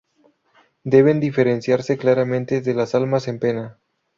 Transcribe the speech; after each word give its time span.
Deben 0.83 1.19
diferenciarse 1.19 1.95
claramente 1.95 2.61
de 2.61 2.73
las 2.73 2.95
almas 2.95 3.27
en 3.27 3.37
pena. 3.37 3.77